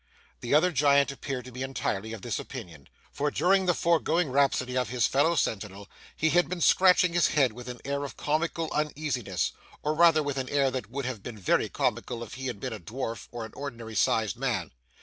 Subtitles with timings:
[0.39, 4.75] The other Giant appeared to be entirely of this opinion, for during the foregoing rhapsody
[4.75, 8.71] of his fellow sentinel he had been scratching his head with an air of comical
[8.73, 9.51] uneasiness,
[9.83, 12.73] or rather with an air that would have been very comical if he had been
[12.73, 14.71] a dwarf or an ordinary sized man.